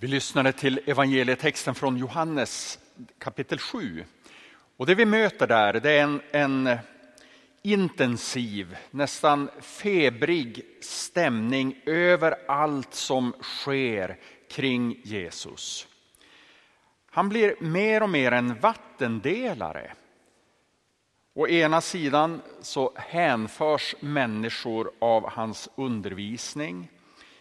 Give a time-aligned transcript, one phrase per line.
[0.00, 2.78] Vi lyssnade till evangelietexten från Johannes
[3.18, 4.04] kapitel 7.
[4.76, 6.78] Och det vi möter där det är en, en
[7.62, 14.18] intensiv, nästan febrig stämning över allt som sker
[14.50, 15.86] kring Jesus.
[17.10, 19.92] Han blir mer och mer en vattendelare.
[21.34, 26.88] Å ena sidan så hänförs människor av hans undervisning.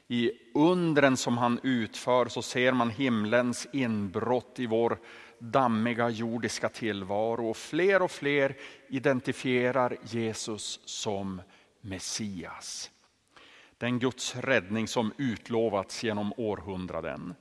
[0.08, 5.00] I undren som han utför så ser man himlens inbrott i vår
[5.40, 8.58] dammiga jordiska tillvaro och fler och fler
[8.88, 11.42] identifierar Jesus som
[11.82, 12.92] Messias.
[13.78, 17.36] Den Guds räddning som utlovats genom århundraden.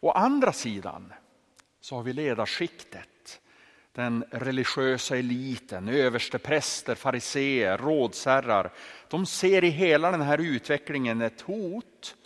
[0.00, 1.12] Å andra sidan
[1.80, 3.40] så har vi ledarskiktet,
[3.94, 8.72] den religiösa eliten, överstepräster, fariseer, rådsherrar.
[9.08, 12.16] De ser i hela den här utvecklingen ett hot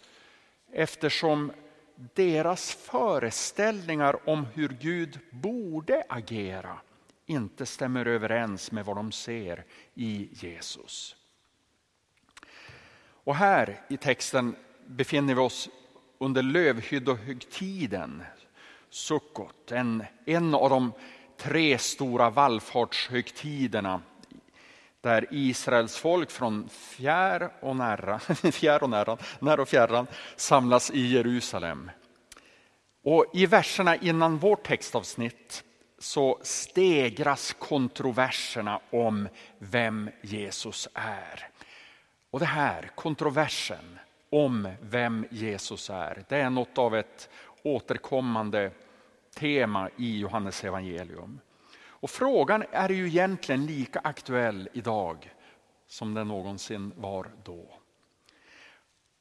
[0.73, 1.53] eftersom
[2.15, 6.79] deras föreställningar om hur Gud borde agera
[7.27, 11.17] inte stämmer överens med vad de ser i Jesus.
[13.25, 15.69] Och här i texten befinner vi oss
[16.19, 18.23] under lövhyddohögtiden,
[18.91, 20.93] Sukkot, en, en av de
[21.39, 24.01] tre stora vallfartshögtiderna
[25.01, 28.19] där Israels folk från fjär och nära,
[28.53, 31.91] fjär och nära, nära och fjärran samlas i Jerusalem.
[33.05, 35.65] Och I verserna innan vårt textavsnitt
[35.99, 41.49] så stegras kontroverserna om vem Jesus är.
[42.31, 43.99] Och det här, kontroversen
[44.31, 47.29] om vem Jesus är, det är något av ett
[47.63, 48.71] återkommande
[49.39, 51.41] tema i Johannes evangelium.
[52.01, 55.33] Och frågan är ju egentligen lika aktuell idag
[55.87, 57.79] som den någonsin var då.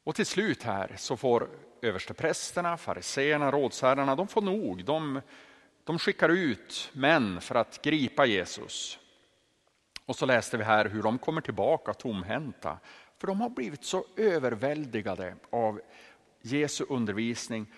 [0.04, 1.50] Och till slut här så får
[1.82, 4.86] översteprästerna, fariseerna, rådsherrarna, de får nog.
[4.86, 5.22] De,
[5.84, 9.00] de skickar ut män för att gripa Jesus.
[10.06, 12.78] Och så läste vi här hur de kommer tillbaka tomhänta.
[13.18, 15.81] För de har blivit så överväldigade av
[16.41, 17.74] Jesu undervisning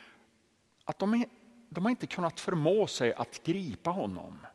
[0.86, 1.26] att de,
[1.70, 4.48] de har inte kunnat förmå sig att gripa honom.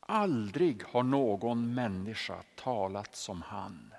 [0.00, 3.94] Aldrig har någon människa talat som han.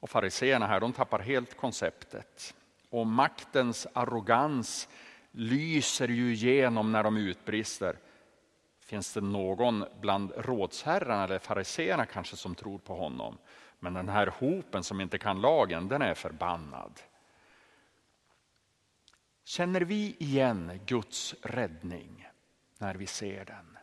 [0.00, 2.54] Och fariseerna här, de tappar helt konceptet.
[2.90, 4.88] Och maktens arrogans
[5.30, 7.96] lyser ju igenom när de utbrister.
[8.80, 13.38] Finns det någon bland rådsherrarna eller fariseerna kanske som tror på honom?
[13.78, 17.00] Men den här hopen som inte kan lagen, den är förbannad.
[19.50, 22.28] Känner vi igen Guds räddning
[22.78, 23.78] när vi ser den?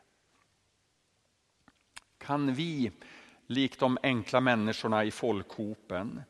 [2.17, 2.91] Kan vi
[3.47, 6.21] likt de enkla människorna i folkhopen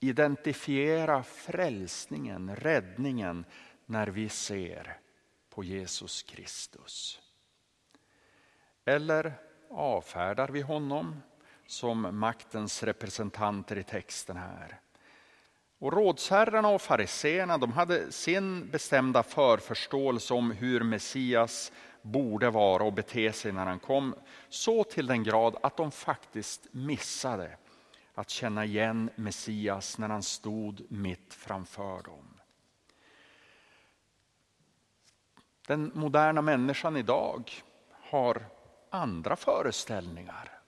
[0.00, 3.44] identifiera frälsningen, räddningen
[3.86, 4.98] när vi ser
[5.50, 7.20] på Jesus Kristus?
[8.84, 9.32] Eller
[9.70, 11.22] avfärdar vi honom
[11.66, 14.80] som maktens representanter i texten här?
[15.84, 21.72] Och rådsherrarna och fariseerna de hade sin bestämda förförståelse om hur Messias
[22.02, 24.14] borde vara och bete sig när han kom.
[24.48, 27.56] Så till den grad att de faktiskt missade
[28.14, 32.40] att känna igen Messias när han stod mitt framför dem.
[35.66, 37.50] Den moderna människan idag
[37.90, 38.46] har
[38.90, 40.60] andra föreställningar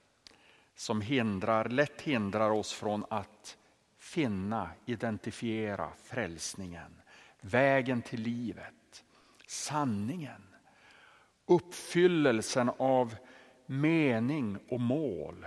[0.75, 3.57] som hindrar, lätt hindrar oss från att
[4.07, 7.03] finna, identifiera frälsningen,
[7.41, 9.05] vägen till livet,
[9.47, 10.43] sanningen
[11.47, 13.17] uppfyllelsen av
[13.67, 15.47] mening och mål.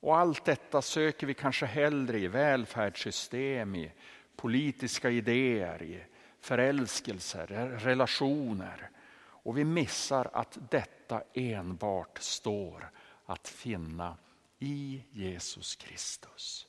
[0.00, 3.92] Och allt detta söker vi kanske hellre i välfärdssystem, i
[4.36, 6.04] politiska idéer, i
[6.40, 7.46] förälskelser,
[7.78, 8.90] relationer.
[9.20, 12.90] Och vi missar att detta enbart står
[13.26, 14.16] att finna
[14.58, 16.67] i Jesus Kristus.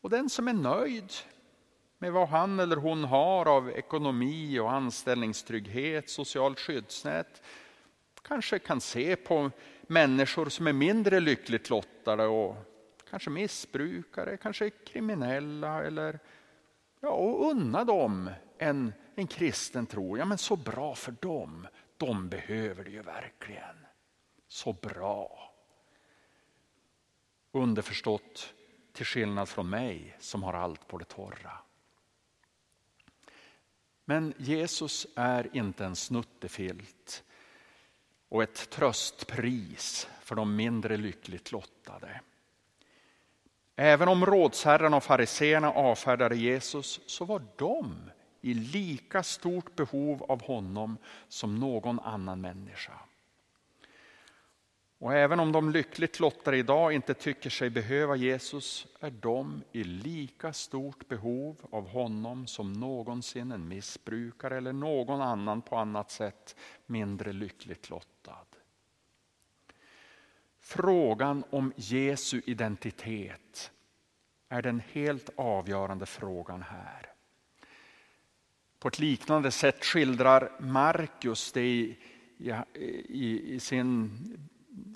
[0.00, 1.12] Och den som är nöjd
[1.98, 7.42] med vad han eller hon har av ekonomi och anställningstrygghet, socialt skyddsnät.
[8.22, 9.50] Kanske kan se på
[9.82, 12.56] människor som är mindre lyckligt lottade och
[13.10, 16.18] kanske missbrukare, kanske kriminella eller
[17.00, 20.18] ja, och unna dem en, en kristen tro.
[20.18, 21.66] Ja men så bra för dem,
[21.96, 23.86] de behöver det ju verkligen.
[24.48, 25.52] Så bra.
[27.52, 28.54] Underförstått,
[28.98, 31.52] till skillnad från mig som har allt på det torra.
[34.04, 37.24] Men Jesus är inte en snuttefilt
[38.28, 42.20] och ett tröstpris för de mindre lyckligt lottade.
[43.76, 48.10] Även om rådsherrarna och fariseerna avfärdade Jesus så var de
[48.40, 50.96] i lika stort behov av honom
[51.28, 52.92] som någon annan människa.
[55.00, 59.84] Och även om de lyckligt lottade idag inte tycker sig behöva Jesus är de i
[59.84, 66.56] lika stort behov av honom som någonsin en missbrukare eller någon annan på annat sätt
[66.86, 68.46] mindre lyckligt lottad.
[70.60, 73.70] Frågan om Jesu identitet
[74.48, 77.12] är den helt avgörande frågan här.
[78.78, 81.98] På ett liknande sätt skildrar Markus det i,
[83.08, 84.10] i, i, sin,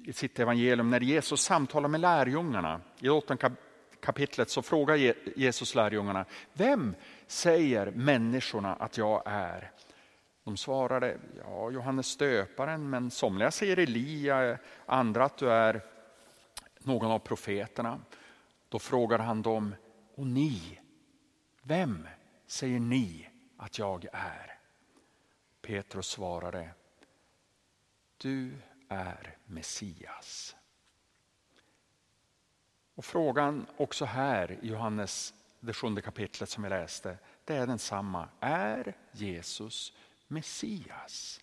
[0.04, 2.80] i sitt evangelium när Jesus samtalar med lärjungarna.
[3.00, 3.52] I åttonde
[4.00, 4.96] kapitlet så frågar
[5.38, 6.94] Jesus lärjungarna, vem
[7.26, 9.70] säger människorna att jag är?
[10.44, 15.80] De svarade, ja Johannes döparen, men somliga säger Elia, andra att du är
[16.78, 18.00] någon av profeterna.
[18.68, 19.74] Då frågar han dem,
[20.14, 20.80] och ni,
[21.62, 22.08] vem
[22.46, 24.58] säger ni att jag är?
[25.62, 26.68] Petrus svarade,
[28.18, 28.52] du
[28.92, 30.56] är Messias.
[32.94, 38.28] Och frågan också här i Johannes, det sjunde kapitlet som vi läste, det är densamma.
[38.40, 39.92] Är Jesus
[40.28, 41.40] Messias?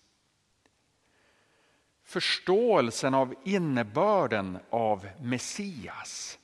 [2.02, 6.38] Förståelsen av innebörden av Messias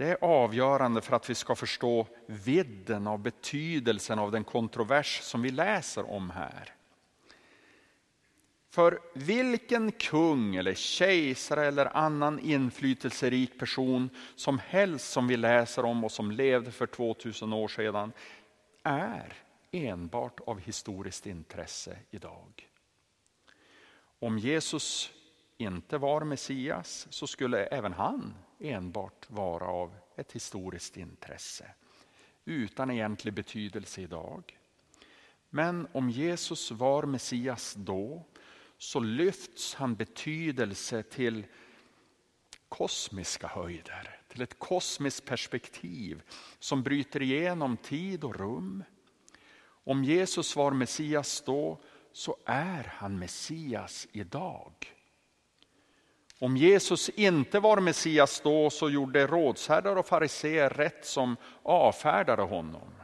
[0.00, 5.42] det är avgörande för att vi ska förstå vidden av betydelsen av den kontrovers som
[5.42, 6.74] vi läser om här.
[8.70, 16.04] För vilken kung eller kejsare eller annan inflytelserik person som helst som vi läser om
[16.04, 18.12] och som levde för 2000 år sedan
[18.82, 19.32] är
[19.70, 22.68] enbart av historiskt intresse idag.
[24.18, 25.12] Om Jesus
[25.56, 31.70] inte var Messias så skulle även han enbart vara av ett historiskt intresse
[32.44, 34.58] utan egentlig betydelse idag.
[35.50, 38.24] Men om Jesus var Messias då
[38.80, 41.46] så lyfts han betydelse till
[42.68, 46.22] kosmiska höjder, till ett kosmiskt perspektiv
[46.58, 48.84] som bryter igenom tid och rum.
[49.62, 51.80] Om Jesus var Messias då
[52.12, 54.72] så är han Messias idag.
[56.38, 62.94] Om Jesus inte var Messias då så gjorde rådsherrar och fariseer rätt som avfärdade honom.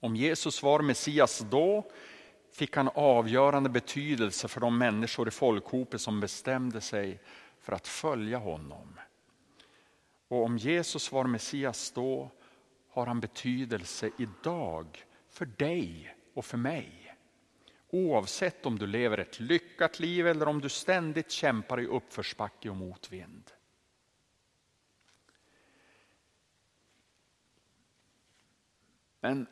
[0.00, 1.90] Om Jesus var Messias då
[2.58, 7.20] fick han avgörande betydelse för de människor i folkhopet som bestämde sig
[7.60, 9.00] för att följa honom.
[10.28, 12.30] Och om Jesus var Messias då
[12.90, 17.14] har han betydelse idag för dig och för mig.
[17.90, 22.76] Oavsett om du lever ett lyckat liv eller om du ständigt kämpar i uppförsbacke och
[22.76, 23.50] motvind.
[29.20, 29.46] Men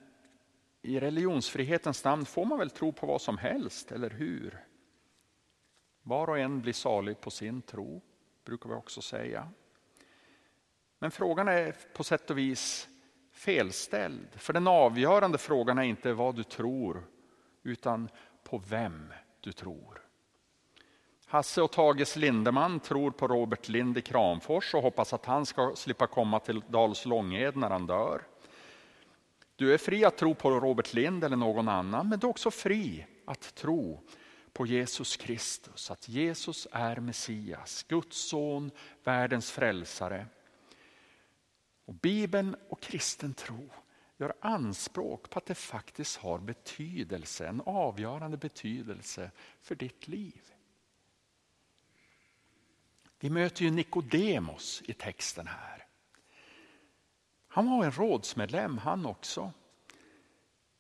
[0.86, 4.64] i religionsfrihetens namn får man väl tro på vad som helst, eller hur?
[6.02, 8.02] Var och en blir salig på sin tro,
[8.44, 9.48] brukar vi också säga.
[10.98, 12.88] Men frågan är på sätt och vis
[13.32, 14.28] felställd.
[14.32, 17.06] För den avgörande frågan är inte vad du tror,
[17.62, 18.08] utan
[18.44, 20.02] på vem du tror.
[21.26, 25.76] Hasse och Tages Lindeman tror på Robert Lind i Kramfors och hoppas att han ska
[25.76, 28.22] slippa komma till Dals Långed när han dör.
[29.56, 32.50] Du är fri att tro på Robert Lind eller någon annan, men du är också
[32.50, 34.02] fri att tro
[34.52, 38.70] på Jesus Kristus, att Jesus är Messias, Guds son,
[39.04, 40.26] världens frälsare.
[41.84, 43.70] Och Bibeln och kristen tro
[44.16, 49.30] gör anspråk på att det faktiskt har betydelse, en avgörande betydelse
[49.62, 50.52] för ditt liv.
[53.18, 55.85] Vi möter ju Nikodemos i texten här.
[57.56, 59.52] Han var en rådsmedlem han också.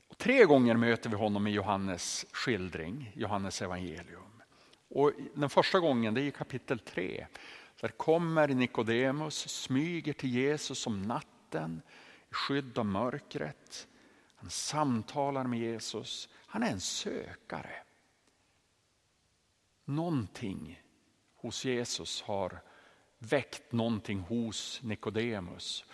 [0.08, 4.42] Och tre gånger möter vi honom i Johannes skildring, Johannes evangelium.
[4.88, 7.26] Och den första gången det är i kapitel 3.
[7.80, 11.82] Där kommer Nikodemus, smyger till Jesus om natten
[12.30, 13.88] i skydd av mörkret.
[14.34, 16.28] Han samtalar med Jesus.
[16.46, 17.82] Han är en sökare.
[19.84, 20.82] Någonting
[21.36, 22.60] hos Jesus har
[23.18, 25.84] väckt någonting hos Nikodemus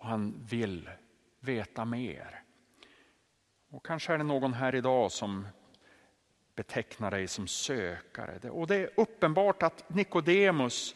[0.00, 0.90] och han vill
[1.40, 2.42] veta mer.
[3.70, 5.46] Och kanske är det någon här idag som
[6.54, 8.50] betecknar dig som sökare.
[8.50, 10.94] Och det är uppenbart att Nikodemus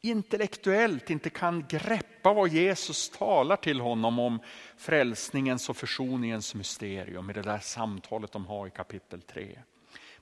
[0.00, 4.38] intellektuellt inte kan greppa vad Jesus talar till honom om
[4.76, 9.58] frälsningens och försoningens mysterium i det där samtalet de har i kapitel 3.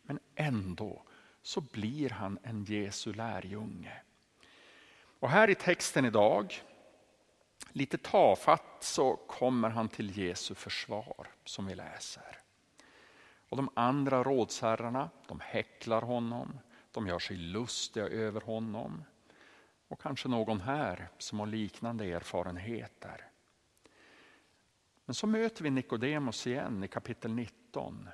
[0.02, 1.02] Men ändå
[1.42, 4.02] så blir han en Jesu lärjunge.
[5.20, 6.62] Och här i texten idag
[7.73, 12.40] Lite tafatt så kommer han till Jesu försvar som vi läser.
[13.49, 16.58] Och de andra rådsherrarna, de häcklar honom,
[16.90, 19.04] de gör sig lustiga över honom.
[19.88, 23.30] Och kanske någon här som har liknande erfarenheter.
[25.04, 28.08] Men så möter vi Nikodemus igen i kapitel 19.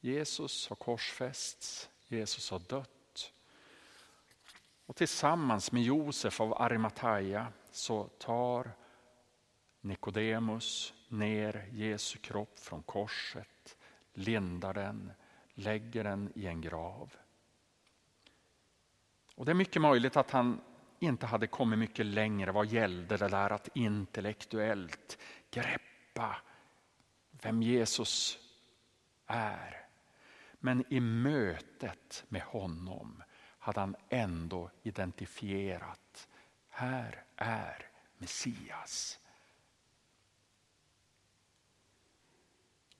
[0.00, 2.95] Jesus har korsfästs, Jesus har dött.
[4.86, 8.70] Och tillsammans med Josef av Arimataya så tar
[9.80, 13.76] Nikodemus ner Jesu kropp från korset,
[14.14, 15.12] lindar den,
[15.54, 17.16] lägger den i en grav.
[19.34, 20.60] Och Det är mycket möjligt att han
[20.98, 25.18] inte hade kommit mycket längre vad gällde det där att intellektuellt
[25.50, 26.36] greppa
[27.30, 28.38] vem Jesus
[29.26, 29.86] är.
[30.52, 33.22] Men i mötet med honom
[33.66, 36.28] hade han ändå identifierat,
[36.68, 39.18] här är Messias.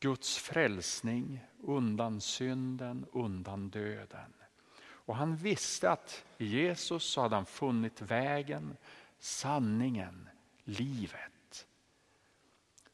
[0.00, 4.32] Guds frälsning undan synden, undan döden.
[4.78, 8.76] Och han visste att i Jesus så hade han funnit vägen,
[9.18, 10.28] sanningen,
[10.64, 11.66] livet.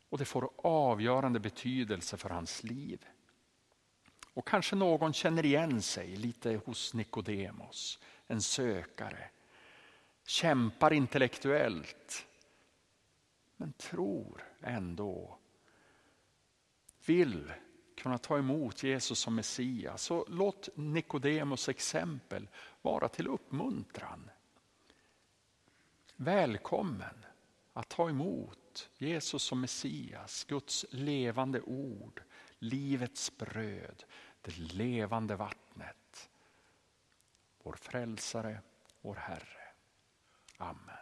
[0.09, 3.07] Och det får avgörande betydelse för hans liv.
[4.35, 9.31] Och kanske någon känner igen sig lite hos Nikodemos, en sökare.
[10.27, 12.27] Kämpar intellektuellt,
[13.57, 15.39] men tror ändå.
[17.07, 17.53] Vill
[17.97, 20.03] kunna ta emot Jesus som Messias.
[20.03, 22.49] Så låt Nikodemos exempel
[22.83, 24.31] vara till uppmuntran.
[26.17, 27.25] Välkommen
[27.73, 32.23] att ta emot Jesus som Messias, Guds levande ord,
[32.63, 34.05] livets bröd,
[34.41, 36.31] det levande vattnet.
[37.63, 38.61] Vår frälsare,
[39.01, 39.73] vår Herre.
[40.57, 41.02] Amen.